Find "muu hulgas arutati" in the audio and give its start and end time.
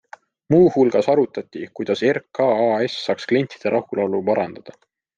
0.53-1.61